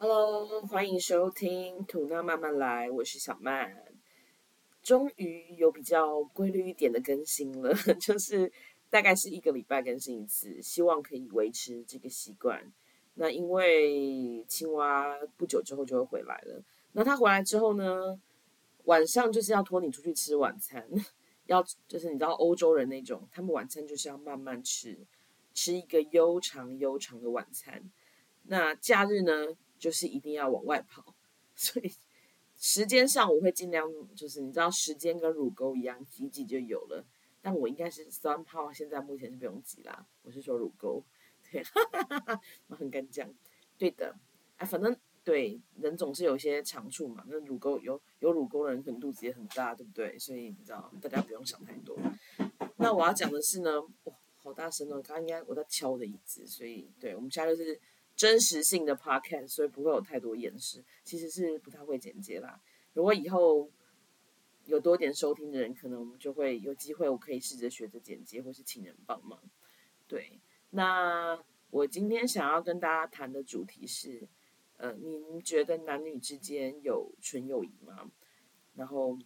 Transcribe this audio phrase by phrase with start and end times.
[0.00, 3.84] Hello，欢迎收听《吐纳慢慢来》，我是小曼。
[4.80, 8.52] 终于有比较规律一点的更新了， 就是
[8.88, 12.72] 大概是一个礼拜更新一次，希望可以维持这个习惯。
[13.14, 16.62] 那因为青蛙不久之后就会回来了，
[16.92, 18.16] 那他回来之后呢，
[18.84, 20.88] 晚上就是要拖你出去吃晚餐，
[21.46, 24.96] 要就是你知道欧洲人那种，他们晚餐就是要慢慢吃，
[25.54, 27.90] 吃一个悠长悠长的晚餐。
[28.44, 29.56] 那假日呢？
[29.78, 31.14] 就是一定要往外跑，
[31.54, 31.90] 所以
[32.56, 37.04] 时间上我会尽量，就是你知道时间跟乳沟一样挤挤就有了。
[37.40, 40.04] 但我应该是酸泡，现在目前是不用挤啦。
[40.22, 41.02] 我是说乳沟，
[41.50, 41.62] 对，
[42.66, 43.32] 我很敢讲，
[43.78, 44.12] 对的。
[44.56, 47.24] 哎，反正对人总是有一些长处嘛。
[47.28, 50.18] 那乳沟有有乳沟的人可能肚子也很大，对不对？
[50.18, 51.96] 所以你知道，大家不用想太多。
[52.76, 55.00] 那我要讲的是呢，哇，好大声哦！
[55.00, 57.80] 刚刚应该我在敲我的椅子，所以对我们现在就是。
[58.18, 62.60] 真实性的 podcast，所以不会有太多掩饰，其实是不太会剪接啦。
[62.92, 63.70] 如果以后
[64.66, 69.40] 有多点收听的人，可能我们就会有机会，我可以试着学着剪接，或是请人帮忙。
[70.08, 71.38] 对，那
[71.70, 74.26] 我今天想要跟大家谈的主题是，
[74.78, 78.10] 呃，您觉得男女之间有纯友谊吗？
[78.74, 79.16] 然后，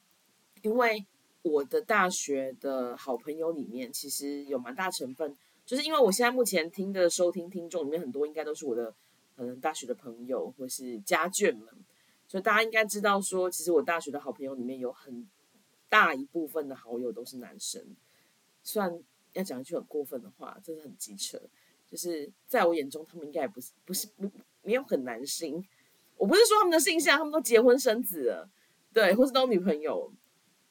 [0.61, 1.07] 因为
[1.41, 5.35] 我的大学的好朋友里面，其实有蛮大成分。
[5.65, 8.93] 就是因为我现在目前听的收听听众里面很多应该都是我的
[9.37, 11.69] 可能大学的朋友或是家眷们，
[12.27, 15.27] 所以大家应该知道说，其实我大学的好朋友里面有很
[15.89, 17.85] 大一部分的好友都是男生。
[18.63, 19.03] 虽然
[19.33, 21.41] 要讲一句很过分的话，真的很机车，
[21.89, 24.31] 就是在我眼中他们应该也不是不是不
[24.63, 25.65] 没有很男性。
[26.17, 28.51] 我不是说他们的性向，他们都结婚生子了，
[28.93, 30.13] 对，或是都女朋友，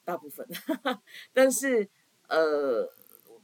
[0.04, 0.46] 大部分，
[1.32, 1.88] 但是
[2.28, 2.88] 呃。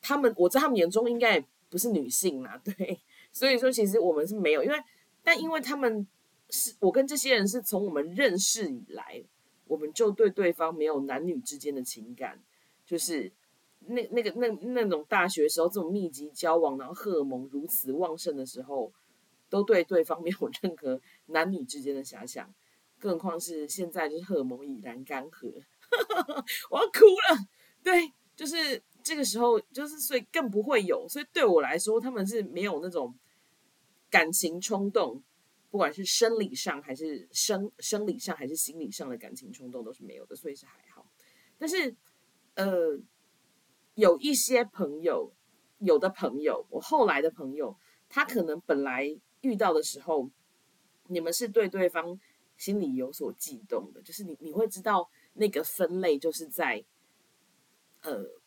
[0.01, 3.01] 他们我在他们眼中应该不是女性啦， 对，
[3.33, 4.77] 所以说其实我们是没有，因为
[5.23, 6.07] 但因为他们
[6.51, 9.23] 是我跟这些人是从我们认识以来，
[9.67, 12.43] 我们就对对方没有男女之间的情感，
[12.87, 13.31] 就是
[13.81, 18.91] 那那个那那种大学时候这种密集交往，然后荷尔蒙如此旺盛的时候，
[19.51, 22.51] 都对对方没有任何男女之间的遐想，
[22.99, 25.53] 更何况是现在就是荷尔蒙已然干涸，
[26.71, 27.49] 我要哭了，
[27.83, 28.83] 对，就是。
[29.09, 33.19] 这个时候就是，所以更不会有，所以对我来说，他们是没有那种
[34.11, 35.25] 感情冲动，
[35.71, 41.11] 不管是生理上还是生生理上还是心理上的感情冲动都是没有的，所以是还好。
[41.57, 41.97] 但是，
[42.57, 43.01] 呃，
[43.95, 45.33] 有一些朋友，
[45.79, 47.75] 有的朋友，我后来的朋友，
[48.11, 49.09] 他可能本来
[49.41, 50.31] 遇到的时候，
[51.07, 52.21] 你们是对对方
[52.59, 56.85] 心里有所悸动的，就是你你会知道那个分类就是在，
[58.03, 58.38] 呃。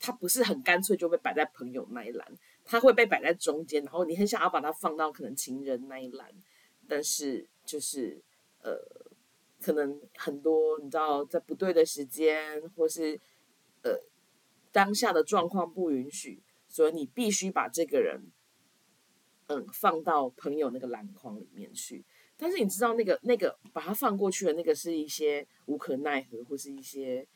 [0.00, 2.32] 他不是很干脆就被摆在朋友那一栏，
[2.64, 6.32] 他会被摆在中间，然后你很想要把它放到可能情人那一栏，
[6.86, 8.22] 但是就是
[8.62, 8.78] 呃，
[9.60, 13.20] 可能很多你知道在不对的时间，或是
[13.82, 14.00] 呃
[14.70, 18.22] 当下的状况不允许，所以你必须把这个人
[19.48, 22.04] 嗯放到朋友那个篮筐里面去。
[22.36, 27.26] 但是你知道那个那个把它放过去的那个是一些无可奈何，或是一些。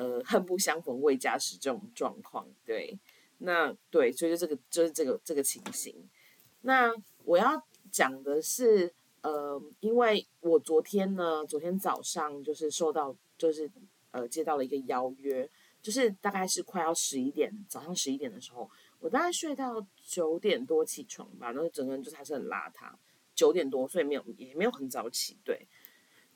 [0.00, 2.98] 呃，恨不相逢未嫁时这种状况，对，
[3.36, 5.94] 那对，所以就这个就是这个这个情形。
[6.62, 6.90] 那
[7.24, 7.62] 我要
[7.92, 8.90] 讲的是，
[9.20, 13.70] 呃，因为我昨天呢，昨天早上就是受到，就是
[14.10, 15.46] 呃接到了一个邀约，
[15.82, 22.90] 就是大概是快要十一点，早上十一点的时候，我大概睡到九点多起床吧，然后整个人就还是很邋遢，
[23.34, 25.66] 九点多，所以没有也没有很早起，对，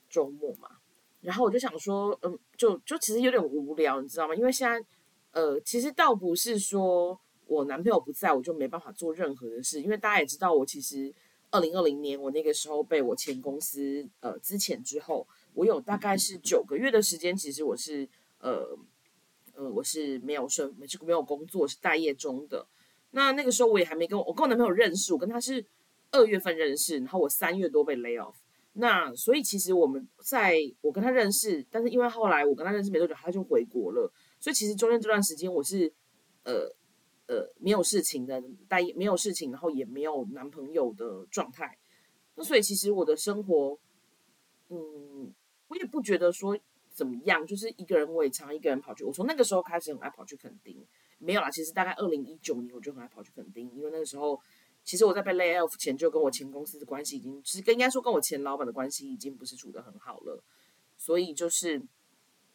[0.07, 0.69] 周末嘛。
[1.25, 4.35] 然后我就想说，嗯，就就其实有点无聊，你知道吗？
[4.35, 4.85] 因为现在，
[5.31, 11.11] 呃，其实倒不是说我男朋友不在我就没办法做任何的事，因为大家也知道，我其实
[11.49, 18.07] 二零二零年我那个时候被我前公司呃资遣之后，我有大概是九个月的时间，其实我是
[18.39, 18.77] 呃
[19.55, 22.67] 呃我是没有生没这个没有工作，是待业中的。
[23.11, 25.65] 那那个时候我也还没跟我我跟我男朋友认识，我跟他是
[26.11, 28.35] 二月份认识，然后我三月多被 lay off。
[28.77, 35.89] 那所以其实我们在我跟他认识，但是因为后来我跟他认识没多久，他就回国了，所以其实中间这段时间我是
[36.43, 36.69] 呃
[37.27, 41.77] 呃没有事情的，待没有事情，然后也没有男朋友的状态。
[42.35, 43.79] 那所以其实我的生活，
[44.67, 45.33] 嗯，
[45.69, 46.59] 我也不觉得说
[46.93, 49.05] 怎么样，就是一个人我也常一个人跑去。
[49.05, 50.85] 我从那个时候开始很爱跑去垦丁，
[51.17, 54.37] 没有啦，其实大概二零一九年我就很爱跑去垦丁，因为那个时候。
[54.85, 60.41] 其实我在被 lay off 前，就跟我前公司的关系已经，其实应该说跟我前老板的关系已经不是处得很好了，
[60.97, 61.81] 所以就是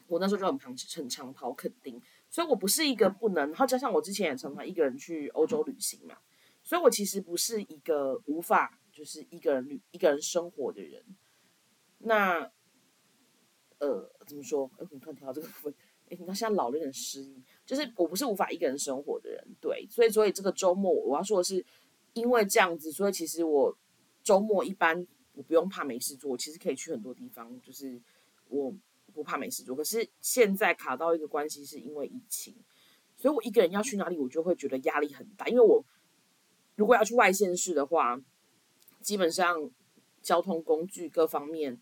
[0.07, 2.01] 我那时候就很常很长跑肯定，
[2.31, 6.17] 所以我不是一个不能，然后加上我之前也常常一个人去欧洲旅行嘛，
[6.63, 11.05] 所以我其实不是一个无法就是一个人旅一个人生活的人。
[11.99, 12.51] 那
[13.79, 14.71] 呃，怎么说？
[14.79, 15.75] 哎，我突然提到这个分，
[16.09, 17.43] 哎，你到现在老了有点失忆。
[17.67, 21.65] 就是我不是无法一个人生活的人，对，所以所以这个周末我要说的是，
[22.13, 23.77] 因为这样子，所以其实我
[24.23, 28.01] 周末一般我不用怕没事做，其实可以去很多地方，就是
[28.49, 28.75] 我
[29.13, 29.75] 不怕没事做。
[29.75, 32.55] 可是现在卡到一个关系，是因为疫情，
[33.17, 35.85] 所以我一个人要去哪里，我就会觉得压力很大，因为我
[36.77, 38.21] 如果要去外县市的话，
[39.01, 39.71] 基本上
[40.23, 41.81] 交通工具各方面。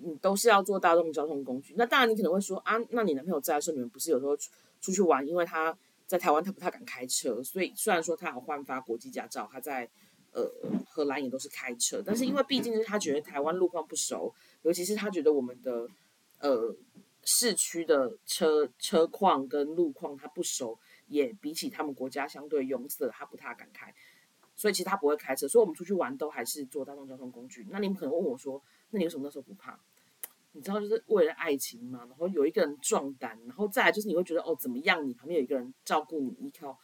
[0.00, 4.36] 你都是要坐大众交通工具，那当然你可能会说啊，那你男朋友在的时候，你们不是有时候
[4.80, 5.26] 出去玩？
[5.26, 5.76] 因为他
[6.08, 9.86] 在台湾，他不太敢开车，所以虽然说他有换发国际驾照，他在
[10.32, 10.50] 呃
[10.86, 15.86] 荷兰也都是开车，但是因为毕竟是他觉得台湾路况不熟，尤其是他觉得我们的
[16.40, 16.74] 呃
[17.24, 20.78] 市区的车车况跟路况他不熟，
[21.08, 23.94] 也比起他们国家相对拥塞，他不太敢开，
[24.56, 27.66] 所以其实他不会开车，所以我们出去玩都还是坐大众交通工具。
[27.68, 29.78] 那你们可能问我说，那你为什么那时候不怕？
[30.58, 35.06] 你知道，就是为了爱情嘛，然后有一个人壮胆，然后再来就是你会觉得哦，怎么样？
[35.06, 36.76] 你旁边有一个人照顾你、依靠，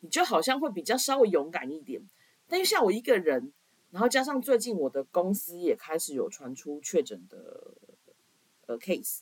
[0.00, 2.00] 你就好像会比较稍微勇敢一点。
[2.46, 3.52] 但又像我一个人，
[3.90, 7.74] 然后加上最近我的公司也开始有传出确诊的
[8.64, 9.18] 呃 case，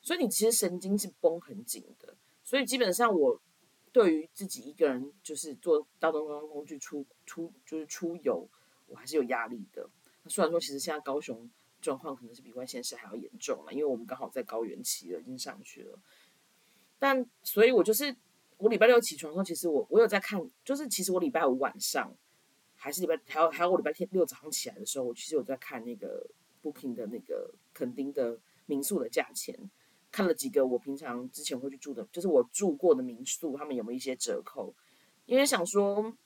[0.00, 2.16] 所以你其实神经是绷很紧的。
[2.42, 3.38] 所以基本上我
[3.92, 8.48] 对于自己一个人就是坐大众交通工具出出就是出游，
[8.86, 9.86] 我还是有压力的。
[10.28, 11.50] 虽然说其实现在高雄。
[11.84, 15.98] 状况可能是比外县市还要严重了，因为我们刚好在高原期了，已经上去了。
[16.98, 18.16] 但所以，我就是
[18.56, 22.10] 我礼拜六起床的时候，其实我我有在看，就是其实我礼拜五晚上
[22.74, 26.26] 还是礼拜还有还有我礼拜天六早上起来的时候，我其实有在看那个
[26.62, 29.54] Booking 的那个垦丁的民宿的价钱，
[30.10, 34.74] 看了几个我平常之前会去住的，就是我住过的民宿，他们有没有一些折扣？
[35.26, 36.16] 因为想说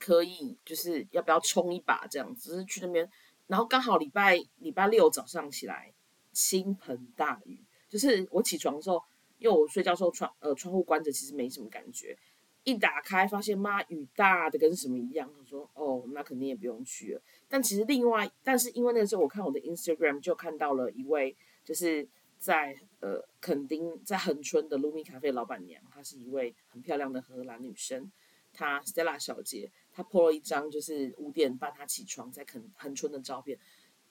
[0.00, 3.08] 可以，就是要不要冲一把这样，只是去那边。
[3.46, 5.92] 然后刚好礼拜礼拜六早上起来，
[6.32, 7.60] 倾盆大雨。
[7.88, 9.02] 就是我起床的时候，
[9.38, 12.16] 因为我睡觉时候窗呃窗户关着，其实没什么感觉。
[12.64, 17.20] 一打开发现妈雨大的跟什么一样，他说哦那肯定也不用去了。
[17.48, 28.10] 但其实另外，但是因为那个时候我看我的 Instagram 就看到了一位就是在呃垦丁在恒春的 Lumi 咖啡老板娘，她是一位很漂亮的荷兰女生，
[28.52, 29.70] 她 Stella 小姐。
[29.92, 33.58] 他 p 了一张就是五点半他起床在垦恒春的照片，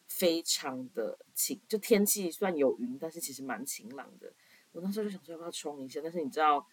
[0.08, 4.32] 非常的晴，就天气算有云，但是其实蛮晴朗的。
[4.72, 6.64] 我那时候就想说要不要冲一下，但是你知道，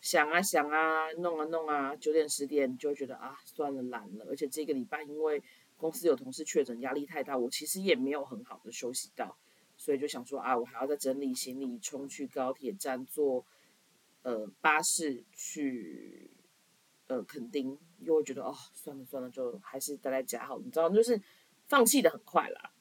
[0.00, 4.26] 想啊想啊，弄啊弄啊，九点十点就会觉得啊算了懒了。
[4.28, 5.42] 而且这个礼拜因为
[5.76, 9.36] 公司有同事确诊，压力太大，我其实也没有很好的休息到，
[9.76, 13.46] 所以就想说啊，我还要再整理行李，冲去高铁站坐
[14.22, 16.30] 呃巴士去。
[17.08, 20.58] 呃，垦丁又会觉得哦，算了算了，就还是待在家好。
[20.58, 21.20] 你知道，就是
[21.66, 22.72] 放弃的很快啦。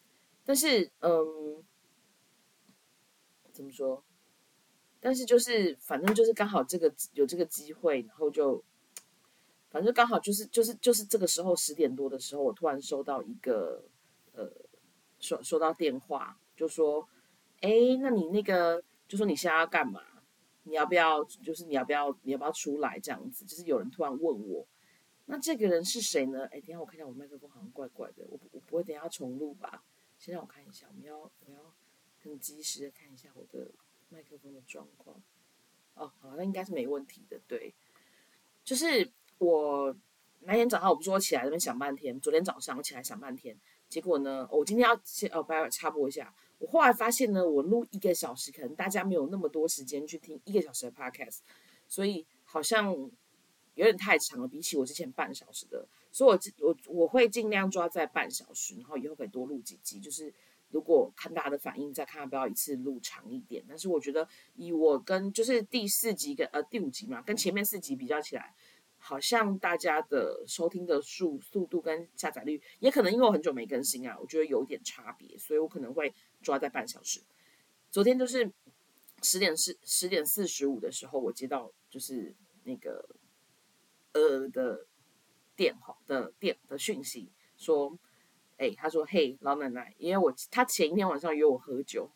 [0.43, 1.63] 但是，嗯，
[3.51, 4.03] 怎么说？
[4.99, 8.63] 但是就是，反正就是刚好这个有这个机会，然后就，
[9.69, 13.83] 反正刚好就是就是就是这个时候十点多的时候，我突然收到一个
[14.33, 14.51] 呃，
[15.19, 17.07] 收收到电话，就说，
[17.61, 17.69] 哎，
[17.99, 20.01] 那你那个，就说你现在要干嘛？
[20.63, 21.23] 你要不要？
[21.23, 22.15] 就是你要不要？
[22.21, 22.99] 你要不要出来？
[22.99, 24.67] 这样子，就是有人突然问我，
[25.31, 26.45] 那这个人是谁呢？
[26.47, 29.81] 哎，等下我看一下，我麦克风好像怪怪的，我我不会等下重录吧？
[30.19, 31.73] 先让我看一下，我们要我要
[32.21, 33.71] 很及时的看一下我的
[34.09, 35.15] 麦克风的状况。
[35.93, 37.39] 哦，好，那应该是没问题的。
[37.47, 37.73] 对，
[38.65, 39.95] 就是我
[40.41, 46.35] 那天早上我不是说起来那边想半天，昨天早上我起来想半天，结果呢，我今天要先哦，不要插播一下。
[46.59, 51.39] 我后来发现呢，我录一个小时，可能大家没有那么多时间去听一个小时的 podcast，
[51.87, 53.09] 所以好像
[53.75, 60.33] 有点太长了，比起我之前半小时的，所以我我我会尽量抓在半小时，然后以后可以多录几集，就是
[60.69, 63.63] 如果看大家的反应，再看要不要一次录长一点。
[63.67, 68.53] 但是我觉得以我跟就是第四集跟呃第五集嘛，跟前面四集比较起来。
[69.03, 76.13] 好像大家的收听的速速度跟下载率，也可能因为我很久没更新啊，我觉得有点差别，所以我可能会
[76.43, 77.19] 抓在半小时。
[77.89, 78.47] 昨天就是
[79.23, 82.31] 十点四十点四十五的时候，我接到就是
[82.63, 83.03] 那个
[84.13, 84.85] 呃的
[85.55, 87.97] 电话的电的讯息，说，
[88.57, 92.09] 哎，他说，嘿，老奶奶，因为我他前一天晚上约我喝酒，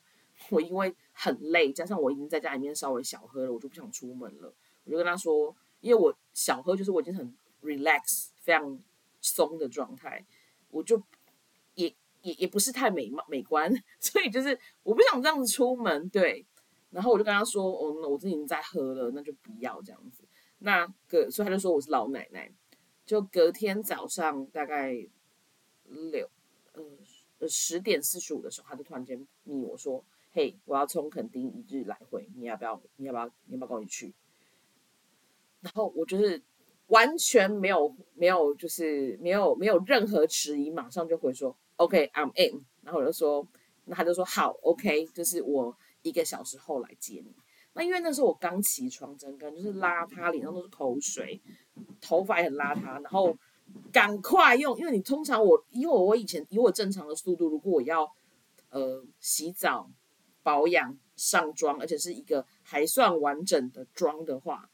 [0.50, 5.56] 我因为很累，加上我已经在家里面稍微小喝了，我就不想出门了，我就跟他说。
[5.82, 8.80] 因为我小喝就是我已经很 relax 非常
[9.22, 10.26] 松的状态，
[10.72, 11.00] 我就
[11.76, 13.72] 也也也不是太美貌美观，
[14.02, 16.44] 所以就是我不想这样子出门，对。
[16.90, 20.24] 然后我就跟他说，哦，我自己已经在喝了，那就不要这样子。
[20.60, 22.52] 那隔所以他就说我是老奶奶。
[23.06, 24.92] 就隔天早上大概
[25.84, 26.28] 六
[26.74, 32.82] 呃十点四十五的时候，他就突然间密我说：“嘿，我要从垦丁一日来回，你要不要？
[32.96, 33.28] 你要不要？
[33.46, 34.14] 你要不要跟我一起去？”
[35.62, 36.42] 然后我就是
[36.88, 43.48] 完全没有没有就是没有没有任何迟疑，马上就回说：“OK，I'm in。”然后我就说，
[43.84, 47.36] 那他就说：“好，OK，就是我一个小时后来接你。”
[47.78, 51.42] 那因为那时候我刚起床，整个人就是邋遢，脸上都是口水，
[52.00, 53.38] 头发也很邋遢，然后
[53.92, 58.10] 赶快用，因为你通常我以我我以前以我正常的速度，如果我要
[58.70, 59.90] 呃洗澡、
[60.42, 64.70] 保养、上妆，而且是一个还算完整的妆的话，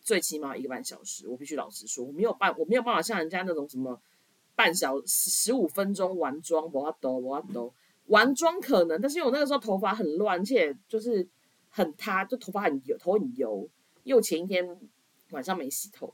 [0.00, 1.28] 最起码一个半小时。
[1.28, 3.96] 我必须老实说，我没有办我没有办法像人家那种什么
[4.56, 7.72] 半小十五分钟完妆，我要抖我要抖
[8.06, 11.28] 完妆可能，但是因为我那个时候头发很乱，而且就是。
[11.70, 13.68] 很塌，就头发很油，头很油，
[14.02, 14.78] 因为我前一天
[15.30, 16.12] 晚上没洗头，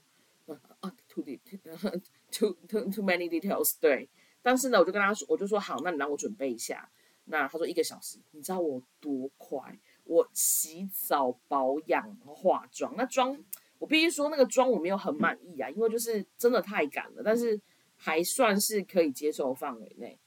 [0.80, 4.08] 啊，too too too too many details，对，
[4.42, 6.90] 但是呢，我就跟他说，我就说好，那你让我准备一下。
[7.24, 9.80] 那他说一个小时，你知道我多快？
[10.04, 13.36] 我洗澡、保养、化妆，那妆
[13.78, 17.60] 我必须说那个妆我没有很满意啊，因为就是真的太赶了，但是
[17.96, 20.18] 还算是可以接受范围内。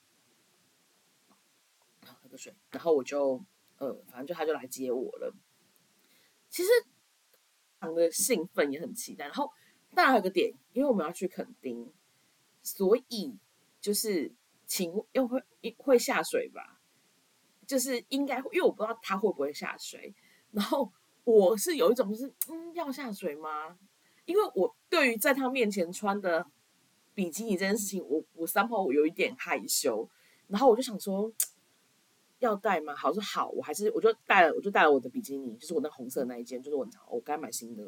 [2.01, 3.41] 喝个水，然后我就。
[3.79, 5.33] 呃，反正就他就来接我了。
[6.49, 6.69] 其实，
[7.79, 9.25] 非常的兴奋，也很期待。
[9.25, 9.49] 然后，
[9.95, 11.91] 当然有个点，因为我们要去垦丁，
[12.61, 13.37] 所以
[13.79, 14.33] 就是
[14.65, 15.41] 请又会
[15.77, 16.81] 会下水吧？
[17.65, 20.13] 就是应该，因为我不知道他会不会下水。
[20.51, 20.91] 然后
[21.23, 23.77] 我是有一种就是，嗯，要下水吗？
[24.25, 26.45] 因为我对于在他面前穿的
[27.13, 30.09] 比基尼这件事情，我我三号我有一点害羞。
[30.47, 31.31] 然后我就想说。
[32.39, 32.95] 要带吗？
[32.95, 37.83] 好说好，我还是我就带了，我就带了我的比基尼，就是我那红色那一件，就是我我该买新的，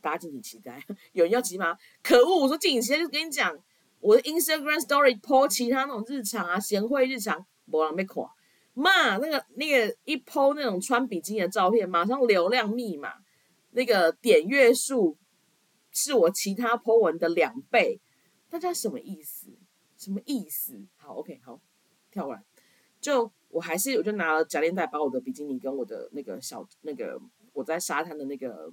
[0.00, 0.80] 大家敬请期待。
[1.12, 1.76] 有人要急吗？
[2.02, 2.42] 可恶！
[2.42, 3.56] 我说敬请期待，就跟你讲，
[4.00, 8.30] 我的 Instagram Story po 其他那种日常啊，贤惠日常，没人被垮。
[8.74, 13.14] 妈，那个那个一 po 那种穿比基尼的照片，马上流量密码，
[13.72, 15.16] 那个点阅数
[15.90, 18.00] 是我其他 po 文的两倍，
[18.48, 19.48] 大家什么意思？
[19.96, 20.80] 什么意思？
[20.96, 21.60] 好，OK，好，
[22.12, 22.42] 跳过来，
[23.00, 23.32] 就。
[23.54, 27.16] 我还是我就拿了夹链袋，把我的比基尼跟我的那个小那个
[27.52, 28.68] 我在沙滩的那个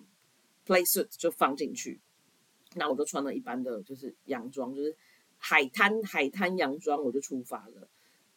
[0.66, 2.02] play suit 就放进去，
[2.74, 4.98] 那我就穿了一般的就是洋装，就是
[5.38, 7.88] 海滩海滩洋装，我就出发了。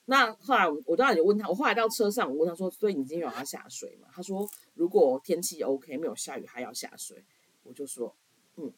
[0.04, 4.46] 那后来我当然就问他，我后来到车上，我问他说：“所以你今天有要下水吗？”他说
[4.76, 7.24] ：“如果天气 OK，没有下雨，还要下水。”
[7.64, 8.14] 我就说
[8.60, 8.70] ：“嗯。”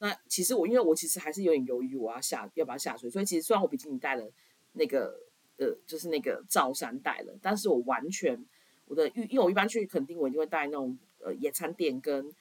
[0.00, 4.30] 那其实我因为我其实还是有点犹豫，我要下要不要下水，所以其实虽然我比基尼带了
[4.74, 5.29] 那个。
[5.60, 8.42] 呃，就是那个罩衫带了，但是我完全
[8.86, 12.34] 我的浴，因为我一般去垦丁，我一定会带那种呃野餐垫跟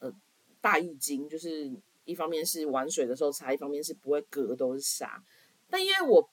[0.00, 0.12] 呃
[0.60, 1.72] 大浴巾，就是
[2.04, 5.24] 一方面是玩水的时候擦，一方面是不会隔都是沙。
[5.70, 6.28] 但因为我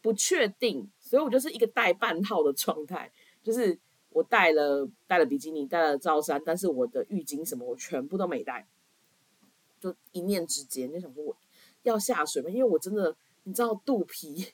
[0.00, 3.10] 不确定，所以我就是一个带半套的状态，
[3.42, 3.76] 就是
[4.10, 8.68] 我带了带了比基尼，带了罩衫，但是我的浴巾什么我全部都没带，
[9.80, 11.36] 就一念之间就想说我
[11.82, 14.46] 要下水嘛，因为我真的你知道肚皮。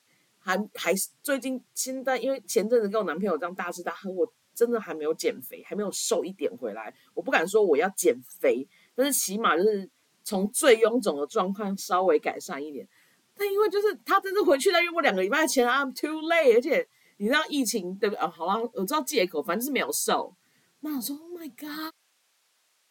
[0.48, 6.94] 还还是最近现在，因为前阵子跟我男朋友这样大吃大喝，我真的还没有减肥，还没有瘦一点回来。
[7.12, 9.86] 我不敢说我要减肥，但是起码就是
[10.24, 12.88] 从最臃肿的状况稍微改善一点。
[13.36, 16.88] 但因为就是他真的回去，他约我两个礼拜前，I'm too late，而且
[17.18, 18.30] 你知道疫情对不对啊？
[18.30, 20.34] 好了，我知道借口，反正是没有瘦。
[20.80, 21.92] 那我说 Oh my God，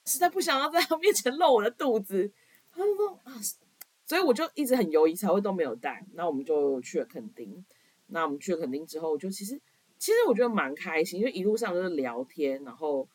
[0.06, 2.32] 实在不想要在他面前露我的肚子。
[2.72, 3.34] 他就说啊。
[4.08, 6.02] 所以我就一直很犹豫，才会都没有带。
[6.14, 7.66] 那我们就去了垦丁。
[8.08, 9.60] 那我们去了垦丁之后，就其实
[10.00, 13.06] 其实我觉得蛮开心，因为一路上就是聊天，然后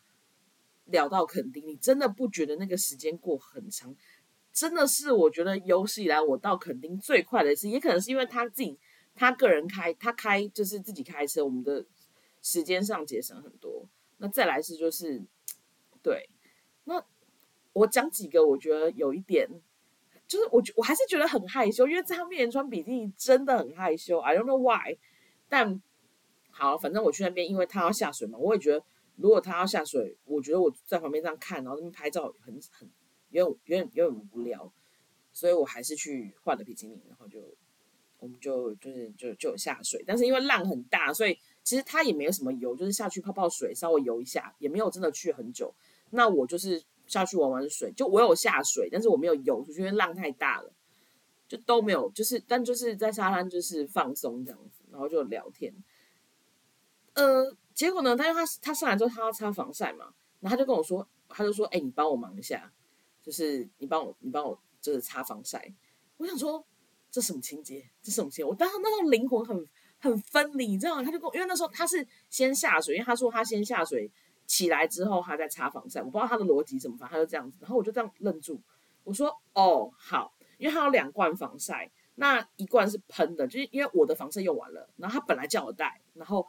[0.85, 3.97] 聊到垦丁，你真的不觉得那个时间过很长？
[4.53, 8.79] 真的是我觉得有史以来我到垦丁最快的一次，也可能是因为他自己
[9.15, 11.83] 他个人开，他开就是自己开车，我们的
[12.43, 13.89] 时间上节省很多。
[14.19, 15.23] 那再来是就是
[16.03, 16.29] 对，
[16.85, 17.03] 那
[17.73, 19.49] 我讲几个我觉得有一点。
[20.33, 24.19] 就是我，我还是觉得很害羞，因为在他面前穿比基尼真的很害羞。
[24.19, 24.97] I don't know why，
[25.47, 25.83] 但
[26.51, 28.83] 好，反正我去那边，因为他要下水嘛，我也觉得
[29.17, 32.91] 如果他要下水，我觉得我在旁边这样看，然后那边拍照很很
[33.29, 34.73] 有点有点有点无聊，
[35.35, 37.39] 所以我还是去换了比基尼，然后就
[38.19, 45.75] 我们就就是就就下水，但是因为浪很大，所以其实他也没有什么游，就是下去泡泡水，稍微游一下，也没有真的去很久。
[46.09, 46.83] 那我就是。
[47.07, 50.73] 下去玩玩水，就我有下水，但是我没有游出去，因为浪太大了，
[51.49, 55.75] 就都没有，就是但就是在沙滩就是放松这样子，然后就聊天。
[57.15, 62.73] 呃，结果呢，他因为他他上来之后他要擦防晒嘛，然后他就跟我说，他就说，哎，你帮我忙一下，
[63.23, 65.73] 就是你帮我你帮我就是擦防晒。
[66.17, 66.65] 我想说，
[67.11, 67.91] 这什么情节？
[68.03, 68.45] 这什么情节？
[68.45, 69.67] 我当时那时候灵魂很
[69.99, 71.03] 很分离，你知道吗？
[71.03, 74.11] 他就跟我，因为那时候他是先下水，因为他说他先下水
[74.47, 77.59] 起来之后，他在擦防晒，我不知道他的逻辑怎么，反正他就这样子。
[77.61, 78.61] 然后我就这样愣住，
[79.05, 86.47] 我说哦好，因为他有两罐防晒，那一罐是喷的，就是因为我的防晒用完了，然后他本来叫我带，然后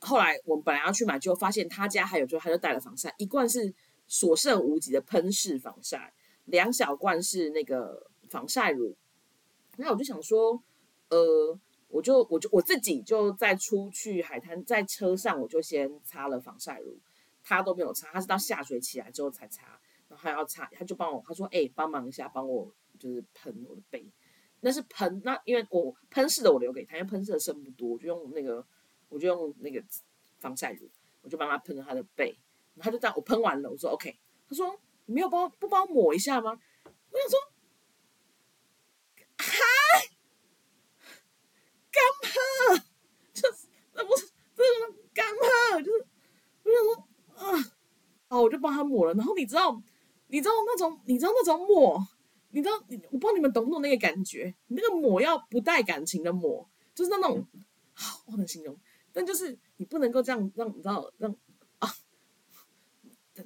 [0.00, 3.74] 后来我们本来要去买，就发现他家还有，就他就带了防晒，一罐是
[4.06, 6.12] 所剩无几的喷式防晒，
[6.44, 8.96] 两小罐是那个防晒乳。
[9.76, 10.62] 那我就想说，
[11.08, 11.58] 呃，
[11.90, 16.96] 我就我就我自己就在出去海滩，在车上我就先擦了防晒乳，
[17.42, 19.66] 他都没有擦，他是到下水起来之后才擦，
[20.08, 24.08] 然后还要擦，他就帮我，他说，哎，帮忙一下，帮我就是喷我的背，
[24.60, 28.64] 那是喷，那因为我喷式的我留给他，因为喷式的剩不多，我就用那个，
[29.08, 29.82] 我就用那个
[30.38, 30.88] 防晒乳，
[31.22, 32.38] 我就帮他喷了他的背，
[32.78, 34.16] 他就这样，我喷完了，我说 OK，
[34.48, 36.56] 他说你没有帮不帮我抹一下吗？
[37.10, 37.38] 我想说。
[43.32, 45.80] 就是那不是这个干嘛？
[45.80, 46.06] 就是
[46.62, 46.92] 我想说
[48.28, 49.14] 啊，我就帮他抹了。
[49.14, 49.82] 然后你知道，
[50.28, 52.00] 你知道那种，你知道那种抹，
[52.50, 52.74] 你知道，
[53.10, 54.54] 我不知道你们懂不懂那个感觉？
[54.68, 57.46] 你那个抹要不带感情的抹，就是那种，
[57.92, 58.76] 好，我能形容，
[59.12, 61.34] 但就是你不能够这样让，你知道让
[61.78, 61.88] 啊，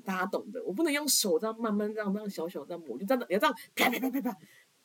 [0.04, 0.62] 大家懂的。
[0.64, 4.38] 我不能用手这样慢慢这样，这样小小这样抹，就这样，要这样啪啪啪啪啪。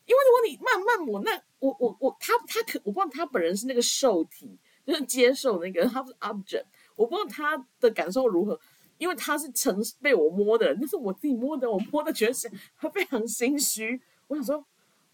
[0.05, 4.59] 因为如果你慢慢抹，那我我我他他可我不知道他本人是那个受体。
[4.85, 6.63] 就是接受那个，他是 object，
[6.95, 8.59] 我不知道他的感受如何，
[8.99, 12.33] 因为他是曾被我摸的人，那是我自己摸的，我摸的觉得
[12.77, 13.99] 他非常心虚。
[14.27, 14.63] 我想说，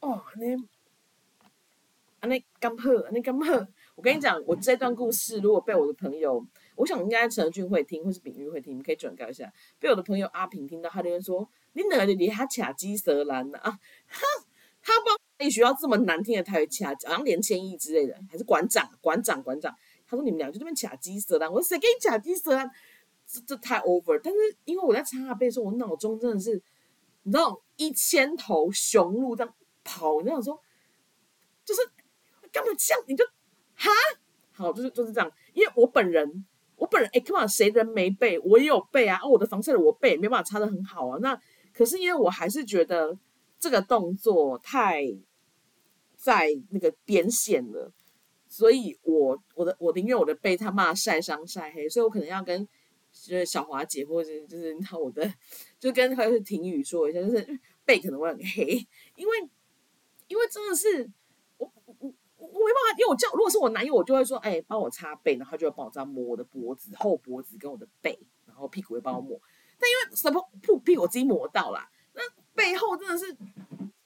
[0.02, 3.68] 哦，那那干破，那干破。
[3.96, 9.54] 我跟你讲，我这段故事如果被我的朋友，我想应该陈俊会听，或是炳玉会听，你们可以转告一下。
[9.80, 14.26] 被我的朋友阿平听到，他就会说：“你哪里离他卡鸡舌兰呢？”啊，他
[14.82, 15.16] 他帮。
[15.38, 19.76] 你学校这么难听的台语卡，好像连千亿之类的，还是馆长、馆长、馆长。
[20.08, 22.72] 他说你们俩就这边卡鸡舌兰，我说谁给你卡鸡舌兰？
[23.36, 24.20] 这这太 over。
[24.24, 26.62] 但是因为我在擦背的时候，我脑中真的是，
[27.24, 30.60] 你知道一千头雄鹿这样跑，你知道说，
[31.64, 31.82] 就是
[32.52, 33.04] 干嘛这样？
[33.08, 33.26] 你就
[33.76, 33.90] 哈，
[34.52, 35.32] 好，就是就是这样。
[35.54, 36.46] 因为我本人，
[36.76, 38.40] 我本人，哎，come on，谁人没背？
[38.40, 39.20] 我也有背啊。
[39.24, 41.18] 哦，我的防晒的我背没办法擦的很好啊。
[41.22, 41.40] 那
[41.74, 43.18] 可是因为我还是觉得。
[43.58, 45.02] 这个动作太
[46.16, 47.92] 在那个边线了，
[48.48, 52.68] 所以我我的我宁愿我的背他妈晒伤晒黑，所以我可能要跟
[53.24, 55.34] 就是小华姐或者就是那我的
[55.80, 59.50] 就跟还是婷宇说一下，就是背可能会很黑，因为
[60.28, 61.10] 因为真的是
[61.58, 69.40] 我我我我没办法，因为我叫如果是我男友，我就会说哎帮我擦背，然后他就会帮我这样摸我的脖子后脖子跟我的背，然后屁股会帮我摸，
[69.80, 71.90] 但因为什么屁屁股我自己抹到啦。
[72.14, 72.22] 那。
[72.56, 73.36] 背后真的是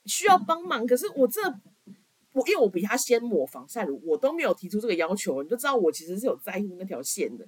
[0.06, 1.40] 需要帮忙，可是我这
[2.32, 7.46] 我因为我比他先抹防晒乳，我都没有提出这个要求，你就知道我其实是有在乎那条线的。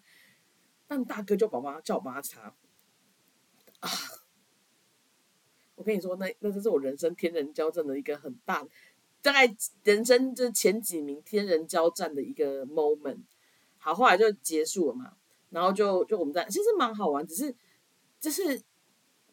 [0.94, 2.54] 但大哥就宝妈叫我妈查
[3.80, 3.88] 啊！
[5.74, 8.62] 我跟你说，那那这是我人生天人交战的一个很大，
[9.22, 13.20] 大概人生这前几名天人交战的一个 moment。
[13.78, 15.14] 好，后来就结束了嘛，
[15.48, 17.54] 然后就就我们在其实蛮好玩，只是
[18.20, 18.62] 就是。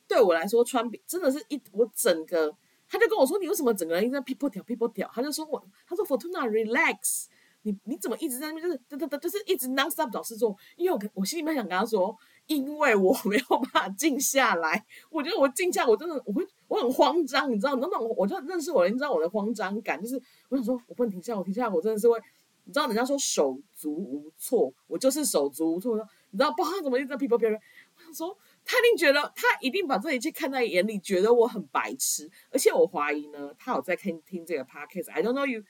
[0.10, 2.52] 对我来说，穿比真的是一我整个，
[2.88, 7.28] 他就跟我说：“你为什么整个人一直在 people 跳 people 跳？”他就说我，他说 “Fortuna relax，
[7.64, 12.16] 你你怎么一直在那边就是嘚嘚嘚，就是一直 nonstop 找事做？”因为我我心里面想跟他说
[12.48, 17.76] ：“因为我没有办法静下来，我觉得我静下，我真的我会我很慌张，你知道？
[17.76, 22.18] 那种我就认识我，你知道我的慌张感，就是我想说，我不能停下，我停下来，我真的是会，
[22.64, 22.88] 你知道？
[22.88, 25.98] 人家说手足无措，我就是手足无措，
[26.32, 26.52] 你知道？
[26.52, 27.60] 不知道怎么一直在 people people，
[27.98, 28.38] 我想说。
[28.66, 32.30] 他一定觉得，他一定把这一切看在眼里，觉得我很白痴。
[32.52, 35.10] 而且我怀疑呢，他有在听听这个 podcast。
[35.10, 35.64] I don't know you，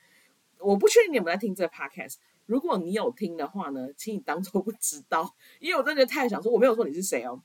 [0.60, 2.16] 我不确定你有没有在听这个 podcast。
[2.46, 7.42] 如果你有听的话呢，请你当做不知道，因为我真的太想说，我没有说你是谁哦。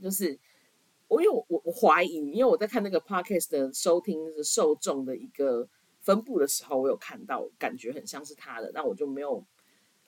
[0.00, 0.38] 就是
[1.08, 5.68] 我，因为我我怀疑，因为我在看那个 podcast 的收听的受众的一个
[6.00, 9.44] 分布的时候，我有看到，感觉很像是他的，那我就没有。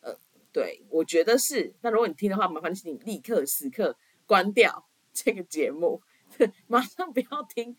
[0.00, 0.16] 呃，
[0.52, 1.74] 对，我觉得是。
[1.80, 3.96] 那如果你听的话，麻烦请你立刻时刻。
[4.24, 6.00] 关掉这个节目，
[6.66, 7.76] 马上不要听。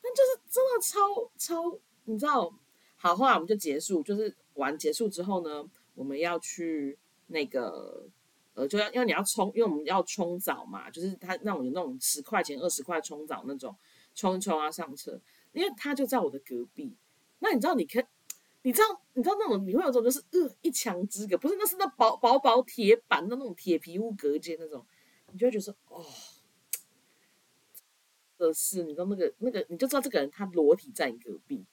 [0.00, 2.54] 但就是真的超超，你知道？
[2.96, 8.08] 好，后来我们就结束，就是玩结束之后呢，我们要去那个
[8.54, 13.76] 呃，就要因为你要冲，因为我们要冲澡嘛，就是他那种有那种十块钱、二十块冲澡那种，
[14.14, 15.20] 冲一冲啊上车。
[15.52, 16.94] 因为他就在我的隔壁，
[17.38, 17.74] 那你知道？
[17.74, 18.02] 你可
[18.60, 19.00] 你知道？
[19.14, 21.56] 你知道那种你会有种就是呃一墙之隔，不是？
[21.56, 24.84] 那是那薄薄薄铁板的那种铁皮屋隔间那种。
[25.32, 26.04] 你就会觉得哦，
[28.36, 31.64] 的是，你知道那个那个，你就知道这个人他裸体在你隔壁，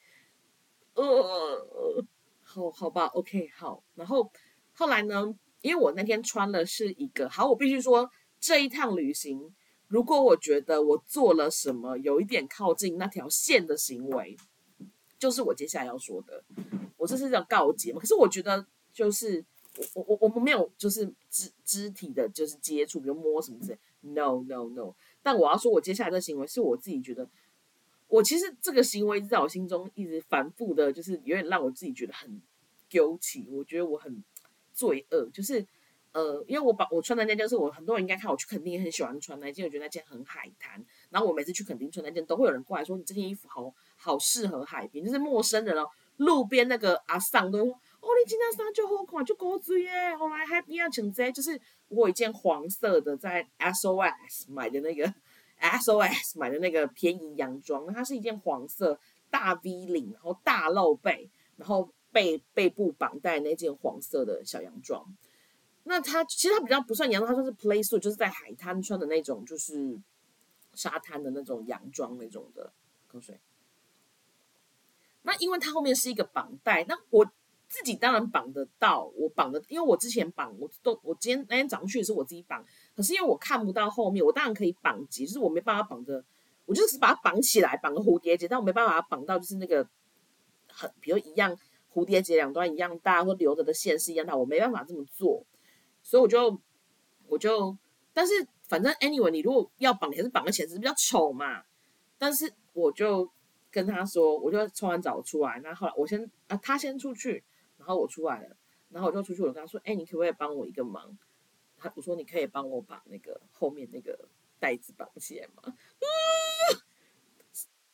[0.95, 2.05] 呃，
[2.43, 3.83] 好好吧，OK，好。
[3.95, 4.31] 然后
[4.73, 9.53] 后来呢，因为我那天穿的是一个好，我必须说这一趟旅行，
[9.87, 14.37] 如果我觉得我做了什么有一点靠近那条线的行为，
[15.17, 16.43] 就是我接下来要说的，
[16.97, 17.99] 我这是叫告诫嘛。
[17.99, 19.43] 可是我觉得就是
[19.95, 23.79] 我我我们没有就是肢肢体的，就是接触，比如摸什么之类。
[24.01, 24.93] No no no。
[25.23, 27.27] 但我要说，我接下来的行为是我自己觉得。
[28.13, 32.39] 我其实这个行为在我心中一直反复的，就是有点让我自己觉得很
[32.87, 33.47] 丢弃。
[33.49, 34.23] 我觉得我很
[34.71, 35.65] 罪恶，就是
[36.11, 40.79] 呃，因为我把我穿的那件是我很多人应该看我去垦丁也很喜欢穿那件，我觉得那件很海滩。
[41.09, 55.11] 然后我每次去垦丁穿那件，都会有人过来说你这件衣服好好适合海边，就是陌生人哦，路边那个阿桑都会说哦，你今天上就好看，就高追耶，后来海边啊穿这，就是我一件黄色的在 SOS 买的那个。
[55.63, 58.99] SOS 买的那个便宜洋装，它是一件黄色
[59.31, 65.03] 大 V 领，然后大露背，然后背背部绑带那件黄色的小洋装。
[65.85, 69.99] 那它其实它比较不算洋装，它算是 play suit，就是在海滩穿的那种，就是
[70.73, 72.71] 沙滩的那种洋装那种的。
[73.07, 73.39] 口水。
[75.21, 77.31] 那因为它后面是一个绑带，那我。
[77.69, 82.63] 自己当然绑得到，我绑的，因为我之前绑，我都我今天那天早上去也是我自己绑，
[82.95, 86.23] 可是因为我看不到后面，我当然可以绑结，就是我没办法绑着，
[86.65, 89.87] 我就是把它绑起来，绑个蝴蝶结，但我没办法绑到就是那个
[90.67, 91.57] 很，比如一样
[91.93, 95.45] 蝴蝶结两端一样大，或留着的线是一样大，我没办法这么做，
[96.01, 96.59] 所以我就
[97.27, 97.77] 我就，
[98.13, 98.33] 但是
[98.67, 101.63] 反正 anyway，你如果要绑，还是绑个起来，只是比较丑嘛，
[102.17, 103.29] 但是我就
[103.71, 107.43] 跟他说，我就冲完澡出来，那后来我先啊，他先出去。
[107.75, 108.55] 然后我出来了，
[108.87, 111.17] 然后我就出去，我跟他说：“哎，你可不可以帮我一个忙？”
[111.83, 114.17] 他我说：“你可以帮我把那个后面那个
[114.57, 115.75] 带子绑起来吗？”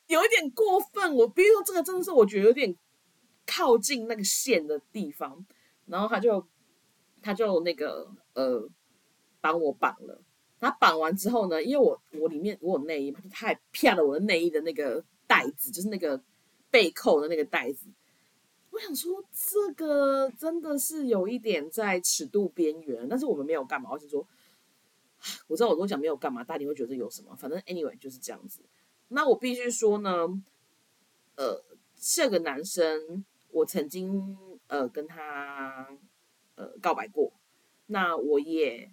[0.06, 2.75] 有一点过分，我比如说这个真的是我觉得有点
[3.45, 5.45] 靠近那个线的地方，
[5.88, 6.47] 然后他就
[7.21, 8.69] 他就那个呃
[9.41, 10.21] 帮我绑了。
[10.60, 16.21] 他绑完之后呢，因为我我里面我有内衣嘛，他还骗了我的内衣的那个带子，就是那个
[16.69, 17.88] 背扣的那个带子。
[18.80, 23.89] 我想说，这个真的是有一点在尺度边缘，但是我们没有干嘛。
[23.92, 24.26] 我是说，
[25.48, 27.36] 我知道我都讲没有干嘛，大家会觉得有什么？
[27.36, 28.62] 反正 anyway 就是这样子。
[29.10, 30.30] 那我必须说呢，
[31.36, 31.62] 呃，
[32.00, 34.38] 这个男生我曾经
[34.68, 35.89] 呃跟他
[36.56, 37.34] 呃告白过，
[37.88, 38.89] 那我也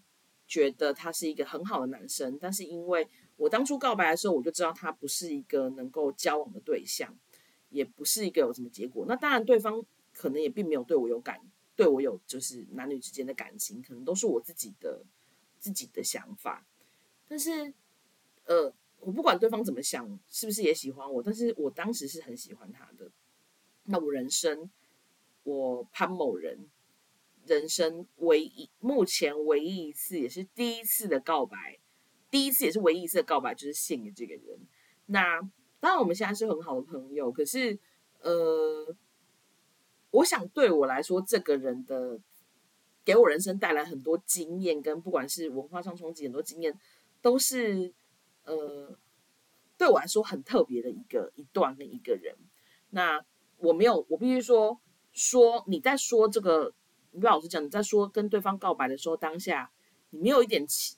[0.48, 7.16] 觉得他是一个很好的男生，但是因为我当初告白的时候，我就知道他不是一个能够交往的对象。
[7.70, 11.40] 也不是一个有什么结果，那当然对方可能也并没有对我有感，
[11.74, 15.04] 对我有就是男女之间的感情，可能都是我自己的
[15.58, 16.64] 自己的想法。
[17.28, 17.74] 但是，
[18.44, 23.10] 呃，我不管对方怎么想，是不是也喜欢我，但是我当时是很喜欢他的。
[23.84, 24.70] 那我人生，
[25.42, 26.68] 我潘某人
[27.44, 31.78] 人生唯一目前唯一一次，也是第一次的告白，
[32.30, 34.60] 第一次也是唯一一次的告白，就是献给这个人。
[35.06, 35.50] 那。
[35.78, 37.30] 当然，我们现在是很好的朋友。
[37.30, 37.78] 可是，
[38.20, 38.96] 呃，
[40.10, 42.18] 我想对我来说，这个人的
[43.04, 46.76] 给我人生带来很多经验，跟不管是文化上冲击很多经验，
[47.20, 47.92] 都是
[48.44, 48.98] 呃，
[49.76, 52.34] 对我来说很特别的一个一段的一个人。
[52.90, 53.24] 那
[53.58, 54.80] 我没有，我必须说
[55.12, 56.72] 说你在说这个，
[57.12, 59.70] 你老实讲，你在说跟对方告白的时候，当下
[60.10, 60.96] 你没有一点期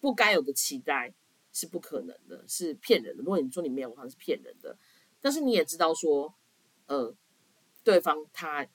[0.00, 1.14] 不该有的期待。
[1.52, 3.22] 是不可能的，是骗人的。
[3.22, 4.76] 如果你说你没有，的话，是骗人的。
[5.20, 6.34] 但是你也知道说，
[6.86, 7.14] 呃，
[7.84, 8.66] 对方他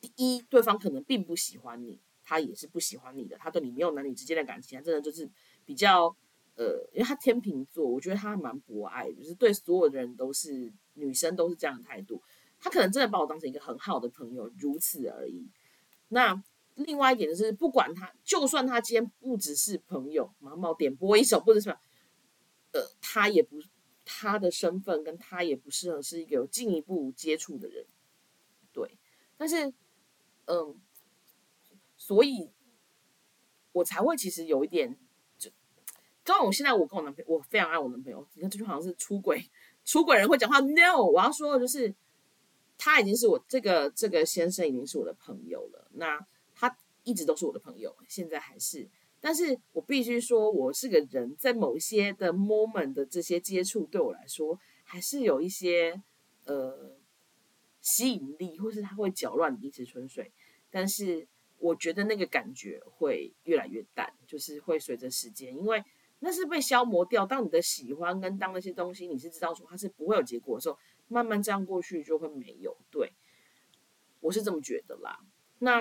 [0.00, 5.28] 第一，对方可能并不喜欢你，他也是不喜欢你的，他对你没有男女之间的感情，他真的就是
[5.66, 6.16] 比较
[6.54, 12.22] 呃，因为他天秤座，我觉得他蛮博爱，就是对所有的人都是女生都是这样的态度。
[12.58, 15.50] 他可能真的把我当成一个很好的朋友，如此而已。
[16.08, 16.42] 那
[16.76, 21.76] 另外一点就是，不管他，就算他今天不只是朋友，毛毛点播一首，不是。
[22.72, 23.60] 呃，他也不，
[24.04, 27.86] 他的身份跟他也不适合是一个有进一步接触的人，
[28.72, 28.98] 对。
[29.36, 29.72] 但是，
[30.46, 30.80] 嗯，
[31.96, 32.50] 所以，
[33.72, 34.98] 我才会其实有一点，
[35.36, 35.50] 就，
[36.24, 38.26] 刚我现在我跟我男朋友，我非常爱我男朋友。
[38.34, 39.50] 你看，这就好像是出轨，
[39.84, 40.60] 出轨人会讲话。
[40.60, 41.94] No，我要说的就是，
[42.78, 45.88] 他已经是我这个这个先生已经是我的朋友了。
[45.92, 48.88] 那他一直都是我的朋友，现在还是。
[49.22, 56.02] 但是我必须说，我是个人，在某一些的 moment 的这些接触，对我来说还是有一些
[56.44, 56.96] 呃
[57.80, 60.32] 吸引力，或是它会搅乱一池春水。
[60.70, 65.84] 但是我觉得那个感觉会越来越淡，就是会随着时间，因为
[66.18, 67.24] 那是被消磨掉。
[67.24, 72.76] 当你的喜欢跟当那些东西，你是知道说它是不会有结果的时候，慢慢这样过去就会没有。
[72.90, 73.12] 对，
[74.18, 75.20] 我是这么觉得啦。
[75.60, 75.80] 那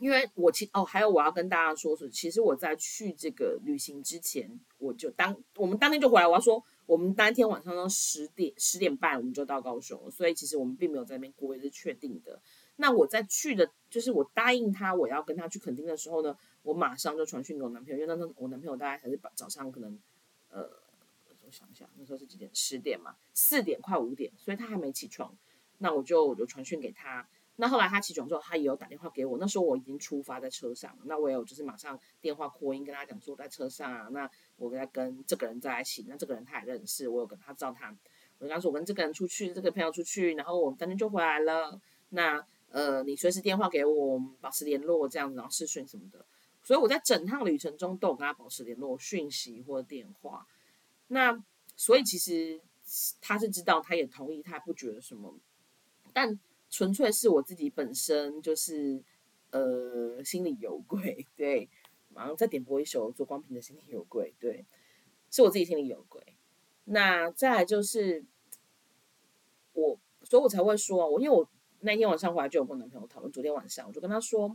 [0.00, 12.40] 因为我其哦，还有我要跟大家说，是其实我在去这个旅行之前，我就当我们当天就回来，我要说我们当天晚上呢十点十点半我们就到高雄了，所以其实我们并没有在那边过也是确定的。
[12.76, 19.98] 那我在去的，就是我答应他我要跟他去垦丁的时候呢，我马上就传讯给我男朋友，因为那时候我男朋友大概才是早上可能
[20.50, 20.62] 呃，
[21.44, 22.48] 我想一下，那时候是几点？
[22.54, 25.36] 十点嘛，四点快五点，所以他还没起床。
[25.78, 27.28] 那我就我就传讯给他。
[27.60, 29.36] 那后来他起床之后，他也有打电话给我。
[29.36, 34.08] 那时候我已经出发在车上，那我有就是马上电话扩音跟他讲说在车上啊。
[34.12, 37.92] 那我在跟这个人在一起，那这个人他也认识，我有跟他照他。
[38.38, 41.80] 我跟他说我跟这个人出去，这个朋友出去，然后我们当天就回来了。
[42.10, 42.40] 那
[42.70, 46.24] 呃，你随时电话给我，保持联络这样子，然后视讯什么的。
[46.62, 50.46] 所以我在整趟旅程中都有跟他保持联络，讯息或者电话。
[51.08, 51.36] 那
[51.74, 52.60] 所以其实
[53.20, 55.34] 他是知道，他也同意，他也不觉得什么，
[56.12, 56.38] 但。
[56.70, 59.02] 纯粹是我自己本身就是
[59.50, 61.68] 呃心里有鬼，对，
[62.10, 64.66] 马上再点播一首左光平的心里有鬼，对，
[65.30, 66.22] 是我自己心里有鬼。
[66.84, 68.24] 那再来就是
[69.72, 71.48] 我，所以我才会说，我因为我
[71.80, 74.54] 那天晚上回来就有跟男朋友讨论，昨天晚上我就跟他说，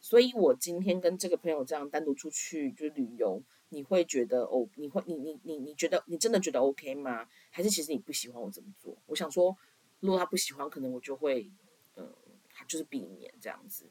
[0.00, 7.28] 所以我今天跟这个朋友这样单独出去就是旅游，你会觉得哦，你会你你你你觉得你真的觉得 OK 吗？
[7.50, 8.96] 还是其实你不喜欢我这么做？
[9.06, 9.56] 我想说。
[10.02, 11.48] 如果他不喜欢，可能我就会，
[11.94, 12.12] 嗯，
[12.66, 13.88] 就是避免这样子。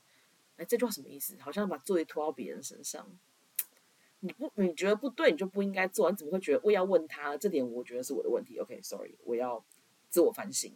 [0.58, 1.38] 哎，这句话什么意思？
[1.40, 3.08] 好像把作业拖到别人身上。
[4.20, 6.12] 你不，你觉得不对，你就不应该做。
[6.12, 7.38] 你怎么会觉得我要问他？
[7.38, 8.60] 这点我觉得是我的问题。
[8.60, 9.66] OK，Sorry，我要
[10.10, 10.76] 自我反省。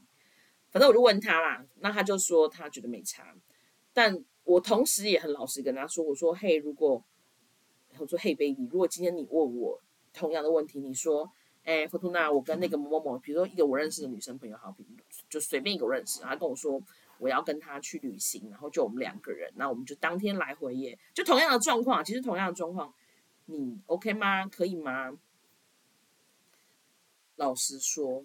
[0.69, 3.36] 反正我就问他啦，那他就说他觉得没差。
[3.91, 7.04] 但我同时也很老实跟他说，我说嘿，如果
[7.98, 9.82] 我说嘿，baby，如果今天你问我
[10.13, 11.30] 同样的问题，你说。
[11.65, 14.86] 哎，福图娜，我跟那个某某某，比如说一个我认识的女生朋友，好，比
[15.28, 16.80] 就随便一个认识，她跟我说
[17.17, 22.93] 我要跟她去旅行，然后就我们两个人，那我们就当天来回耶，就同样的状况，其实同样的状况，
[23.45, 24.47] 你 OK 吗？
[24.47, 25.17] 可以吗？
[27.36, 28.23] 老实说，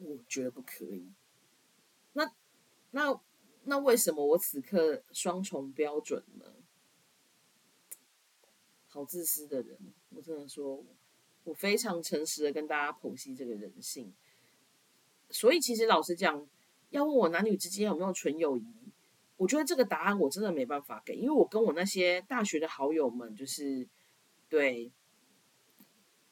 [0.00, 1.08] 我觉得不可以。
[2.14, 2.28] 那
[2.90, 3.20] 那
[3.62, 6.46] 那为什么我此刻双重标准呢？
[8.88, 9.78] 好自私的人，
[10.10, 10.84] 我真的说。
[11.46, 14.12] 我非常诚实的跟大家剖析这个人性，
[15.30, 16.44] 所以其实老实讲，
[16.90, 18.66] 要问我男女之间有没有纯友谊，
[19.36, 23.86] 我觉得这个答案我真的没办法给，因为我跟我那些大学的好友们，就是
[24.48, 24.90] 对，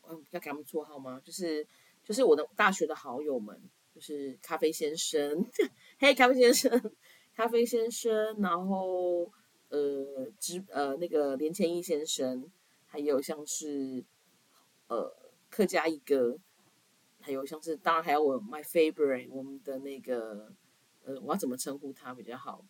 [0.09, 1.23] 嗯，要给他们绰号吗？
[1.25, 1.65] 就是
[2.03, 3.57] 就是我的大学的好友们，
[3.95, 5.47] 就是咖啡先生，
[6.01, 6.93] 嘿，咖啡先生，
[7.37, 9.31] 咖啡先生，然后
[9.69, 12.51] 呃，之呃那个连千一先生，
[12.89, 14.03] 还有像是。
[14.95, 15.13] 呃，
[15.51, 16.39] 客家一哥，
[17.21, 20.53] 还有像是，当然还有我 my favorite，我们的那个，
[21.05, 22.65] 呃，我要怎么称呼他比较好？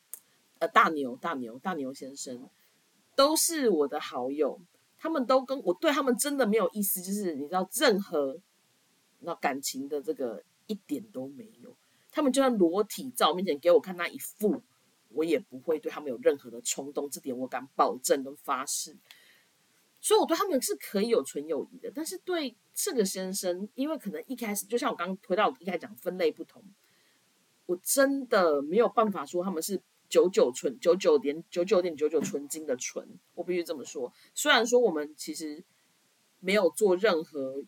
[0.59, 2.49] 呃，大牛，大牛，大牛先生，
[3.15, 4.59] 都是我的好友，
[4.97, 8.41] 他们都跟我对他们真的没有意思，就是你知道，任何
[9.21, 11.77] 那感情的这个一点都没有。
[12.11, 14.63] 他们就算裸体在我面前给我看那一副，
[15.11, 18.97] 我也不会对他们有任何的冲动，这点我敢保证跟发誓。
[20.05, 26.63] 所以我对他们是可以有纯友谊的，但是对这个先生，因为可能一开始就像我刚刚回到一开始讲分类不同，
[27.65, 34.13] 我真的没有办法说他们是九九纯九九点九九点九九纯金的纯，我必须这么说。
[34.35, 35.65] 虽然说我们其实
[36.41, 37.65] 没有做任何，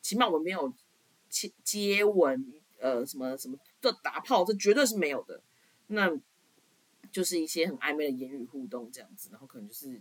[0.00, 0.72] 起码我们没有
[1.28, 5.42] 接接吻，呃，什么什么的打炮，这绝对是没有的。
[5.88, 6.16] 那
[7.10, 10.00] 就是一些很暧昧的言语互动这样子，然后可能就是。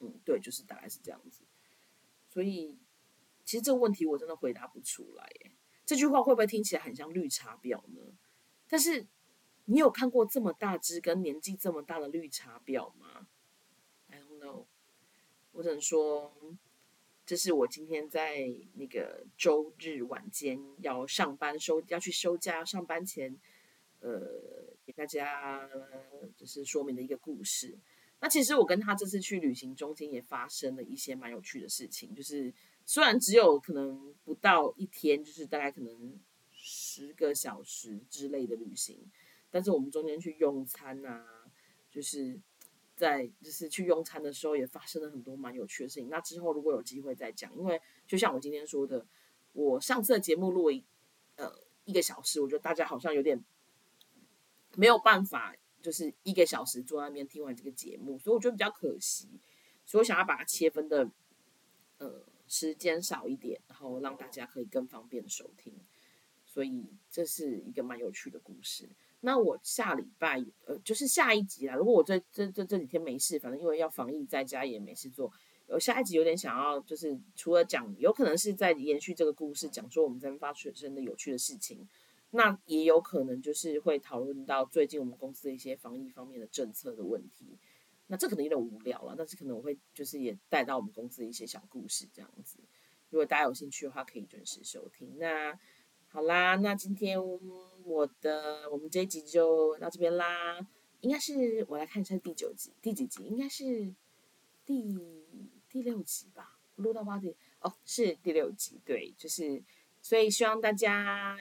[0.00, 1.42] 嗯，对，就是大概是这样子，
[2.28, 2.78] 所以
[3.44, 5.24] 其实这个问题我真的回答不出来。
[5.40, 5.52] 耶。
[5.86, 8.00] 这句话会不会听起来很像绿茶婊呢？
[8.68, 9.06] 但是
[9.64, 13.26] 你有看过这么大只跟年纪这么大的绿茶婊吗
[14.08, 14.66] ？I don't know。
[15.52, 16.32] 我只能说，
[17.26, 23.36] 这是我今天在那个周日晚间要上班收要去休假上班前，
[23.98, 25.68] 呃，给大家
[26.36, 27.76] 就是说明的一个故事。
[28.22, 32.52] 那其实我跟他这次去旅行中间也发生了一些蛮有趣的事情，就是
[32.84, 36.20] 虽然只有可能不到一天，就是大概可能
[36.52, 39.10] 十个小时之类的旅行，
[39.50, 41.24] 但是我们中间去用餐啊，
[41.90, 42.38] 就是
[42.94, 46.10] 在就是去用餐的时候也发生了很多蛮有趣的事情。
[46.10, 49.06] 那之后如果有机会再讲，因为就像我今天说的，
[49.54, 50.84] 我上次的节目录一
[51.36, 51.50] 呃
[51.86, 53.42] 一个小时，我觉得大家好像有点
[54.76, 55.56] 没有办法。
[55.82, 59.28] 就是一个小时坐在那边听完这个节目，所以我觉得比较可惜，
[59.84, 61.10] 所以我想要把它切分的，
[61.98, 65.72] 呃，时间少一点，然后让大家可以更方便的收听。
[66.44, 68.88] 所以这是一个蛮有趣的故事。
[69.20, 71.76] 那我下礼拜呃，就是下一集啦。
[71.76, 75.32] 如果我这这这这几天没事，反正因为要防疫在家也没事做，
[75.68, 81.86] 我下一集有点想要，就是除了讲，有可能是在延续这个故事，讲说我们在发生的有趣的事情，
[82.30, 87.58] 那也有可能就是会讨论到最近我们公司的一些防疫方面的政策的问题。
[88.06, 92.58] 那这可能有点无聊了，但是可能我会就是也带到我们公司的一些小故事这样子。
[93.08, 95.16] 如果大家有兴趣的话，可以准时收听。
[95.18, 95.58] 那
[96.08, 97.16] 好啦，那今天
[97.84, 100.58] 我的我们这一集就到这边啦。
[101.00, 103.24] 应该是我来看一下第九集，第几集？
[103.24, 103.94] 应该是
[104.66, 104.98] 第
[105.68, 106.58] 第六集吧。
[106.76, 108.80] 录到八点哦，是第六集。
[108.84, 109.62] 对，就是
[110.02, 111.38] 所以希望大家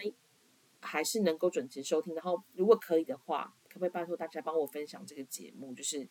[0.82, 2.14] 还是能够准时收听。
[2.16, 5.74] 然后如果可以的话，可不可以拜托大家帮我分享这个节目？
[5.74, 6.08] 就是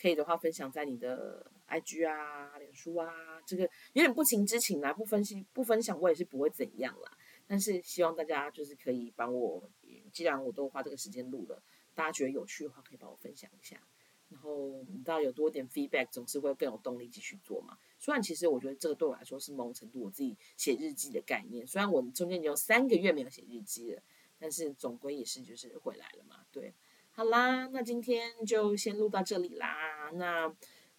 [0.00, 3.12] 可以的话，分享在你的 IG 啊、脸书啊。
[3.46, 7.16] 这个有点不情之请啦，不分析不分享，我也是不会怎样啦。
[7.46, 9.68] 但是希望大家就是可以帮我，
[10.12, 11.62] 既然我都花这个时间录了，
[11.94, 13.80] 大家觉得有趣的话，可以帮我分享一下。
[14.28, 17.76] 然后你知道有多点 feedback，总是会更有动力继续做嘛。
[18.02, 21.64] 虽然其实我觉得这个对我来说是某种程度我自己写日记的概念。
[21.64, 24.02] 虽然我中间有三个月没有写日记了，
[24.40, 26.40] 但是总归也是就是回来了嘛。
[26.50, 26.74] 对，
[27.12, 30.10] 好啦，那今天就先录到这里啦。
[30.14, 30.52] 那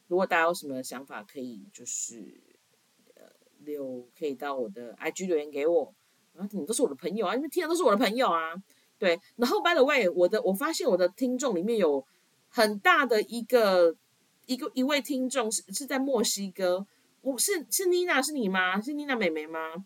[0.08, 2.42] 如果大家有什么想法，可以就是
[3.16, 3.24] 呃
[3.66, 5.94] 留，可以到我的 IG 留言给我。
[6.38, 8.54] 啊，你们都是我的朋友啊，因为听的都是我的朋友啊。
[8.98, 12.06] 对，然后 by the way，我的我发现我的听众里面有
[12.48, 13.94] 很大的一个
[14.46, 16.88] 一个一位听众是是在墨西哥，
[17.24, 18.82] 我是是妮娜是你吗？
[18.82, 19.86] 是妮娜妹妹吗？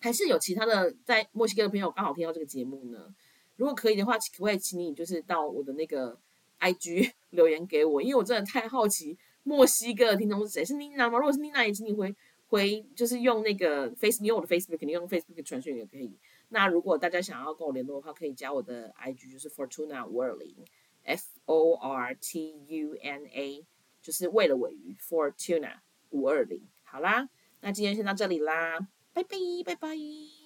[0.00, 3.12] 还是有其他的在墨西哥的朋友刚好听到这个节目呢？
[3.56, 6.16] 如果可以的话，可不可以请你就是到我的那个
[6.60, 10.64] IG 留言给我，因为我真的太好奇墨西哥的听众是谁？
[10.64, 11.18] 是妮娜吗？
[11.18, 12.14] 如果是妮娜，也请你回。
[12.50, 16.16] 回就是用那个 Face，你用我的 Facebook，肯定用 Facebook 传讯也可以。
[16.48, 20.56] 那如果大家想要跟我联络的话，可以加我的 IG，就是 Fortuna 五二零
[21.02, 23.66] ，F O R T U N A，
[24.00, 26.66] 就是为了尾鱼 Fortuna 五二零。
[26.84, 27.28] 好啦，
[27.60, 28.78] 那今天先到这里啦，
[29.12, 30.37] 拜拜拜拜。